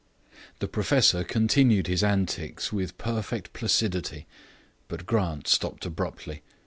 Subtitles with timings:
[0.57, 4.25] The professor continued his antics with perfect placidity,
[4.87, 6.41] but Grant stopped abruptly.